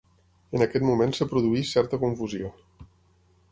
En 0.59 0.65
aquest 0.65 0.85
moment 0.87 1.13
es 1.17 1.29
produeix 1.35 1.75
certa 1.77 2.01
confusió. 2.07 2.53